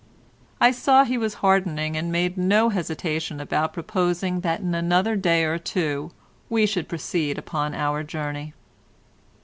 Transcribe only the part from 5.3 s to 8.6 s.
or two we should proceed upon our journey.